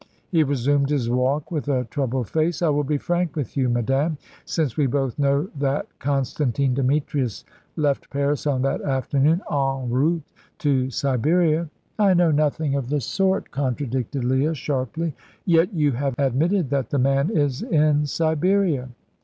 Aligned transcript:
He 0.31 0.43
resumed 0.43 0.89
his 0.89 1.11
walk 1.11 1.51
with 1.51 1.67
a 1.67 1.83
troubled 1.83 2.27
face. 2.27 2.63
"I 2.63 2.69
will 2.69 2.83
be 2.83 2.97
frank 2.97 3.35
with 3.35 3.55
you, 3.55 3.69
madame, 3.69 4.17
since 4.45 4.75
we 4.75 4.87
both 4.87 5.19
know 5.19 5.47
that 5.59 5.85
Constantine 5.99 6.73
Demetrius 6.73 7.45
left 7.75 8.09
Paris 8.09 8.47
on 8.47 8.63
that 8.63 8.81
afternoon 8.81 9.43
en 9.51 9.89
route 9.91 10.23
to 10.57 10.89
Siberia." 10.89 11.69
"I 11.99 12.15
know 12.15 12.31
nothing 12.31 12.73
of 12.73 12.89
the 12.89 12.99
sort," 12.99 13.51
contradicted 13.51 14.23
Leah, 14.23 14.55
sharply. 14.55 15.13
"Yet 15.45 15.71
you 15.71 15.91
have 15.91 16.17
just 16.17 16.27
admitted 16.31 16.71
that 16.71 16.89
the 16.89 16.97
man 16.97 17.29
is 17.29 17.61
in 17.61 18.07
Siberia." 18.07 18.89